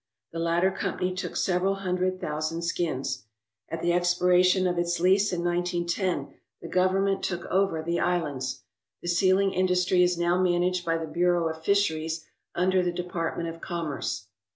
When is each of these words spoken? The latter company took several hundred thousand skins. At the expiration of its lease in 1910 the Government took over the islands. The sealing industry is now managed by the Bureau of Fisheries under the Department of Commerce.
The 0.31 0.39
latter 0.39 0.71
company 0.71 1.13
took 1.13 1.35
several 1.35 1.75
hundred 1.75 2.19
thousand 2.19 2.63
skins. 2.63 3.25
At 3.69 3.83
the 3.83 3.93
expiration 3.93 4.65
of 4.65 4.79
its 4.79 4.99
lease 4.99 5.31
in 5.31 5.43
1910 5.43 6.33
the 6.59 6.67
Government 6.67 7.21
took 7.21 7.45
over 7.51 7.83
the 7.83 7.99
islands. 7.99 8.63
The 9.03 9.07
sealing 9.07 9.53
industry 9.53 10.01
is 10.01 10.17
now 10.17 10.41
managed 10.41 10.83
by 10.87 10.97
the 10.97 11.05
Bureau 11.05 11.49
of 11.49 11.63
Fisheries 11.63 12.25
under 12.55 12.81
the 12.81 12.91
Department 12.91 13.49
of 13.49 13.61
Commerce. 13.61 14.25